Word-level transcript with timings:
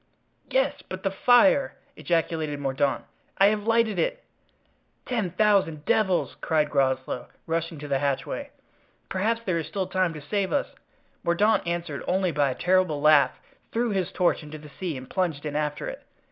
"Yes, 0.49 0.81
but 0.89 1.03
the 1.03 1.11
fire," 1.11 1.75
ejaculated 1.95 2.59
Mordaunt; 2.59 3.05
"I 3.37 3.49
have 3.49 3.67
lighted 3.67 3.99
it." 3.99 4.23
"Ten 5.05 5.29
thousand 5.29 5.85
devils!" 5.85 6.37
cried 6.41 6.71
Groslow, 6.71 7.27
rushing 7.45 7.77
to 7.77 7.87
the 7.87 7.99
hatchway; 7.99 8.49
"perhaps 9.09 9.41
there 9.45 9.59
is 9.59 9.67
still 9.67 9.85
time 9.85 10.15
to 10.15 10.19
save 10.21 10.51
us." 10.51 10.73
Mordaunt 11.23 11.67
answered 11.67 12.03
only 12.07 12.31
by 12.31 12.49
a 12.49 12.55
terrible 12.55 12.99
laugh, 12.99 13.39
threw 13.71 13.91
his 13.91 14.11
torch 14.11 14.41
into 14.41 14.57
the 14.57 14.69
sea 14.79 14.97
and 14.97 15.07
plunged 15.07 15.45
in 15.45 15.55
after 15.55 15.87
it. 15.87 16.01